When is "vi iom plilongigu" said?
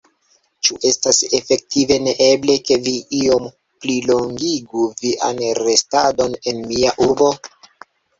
2.87-4.87